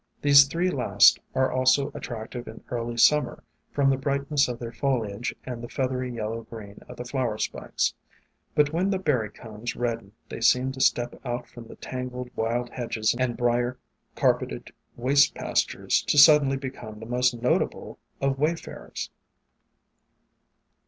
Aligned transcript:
These 0.23 0.45
three 0.45 0.71
last 0.71 1.19
are 1.35 1.51
also 1.51 1.89
at 1.93 2.01
tractive 2.01 2.47
in 2.47 2.63
early 2.71 2.97
Summer, 2.97 3.43
from 3.71 3.91
the 3.91 3.97
brightness 3.99 4.47
of 4.47 4.57
their 4.57 4.71
foliage 4.71 5.35
and 5.43 5.61
the 5.61 5.69
feathery 5.69 6.09
yellow 6.11 6.41
green 6.41 6.79
of 6.89 6.97
the 6.97 7.05
flower 7.05 7.37
spikes; 7.37 7.93
but 8.55 8.73
when 8.73 8.89
the 8.89 8.97
berry 8.97 9.29
cones 9.29 9.75
redden 9.75 10.13
they 10.27 10.41
seem 10.41 10.71
to 10.71 10.81
step 10.81 11.11
WAYFARERS 11.13 11.21
2Q3 11.21 11.29
out 11.31 11.47
from 11.47 11.67
the 11.67 11.75
tangled 11.75 12.31
wild 12.35 12.71
hedges 12.71 13.13
and 13.19 13.37
briar 13.37 13.77
carpeted 14.15 14.71
waste 14.95 15.35
pastures 15.35 16.01
to 16.05 16.17
suddenly 16.17 16.57
become 16.57 16.99
the 16.99 17.05
most 17.05 17.39
notable 17.39 17.99
of 18.19 18.39
wayfarers. 18.39 19.11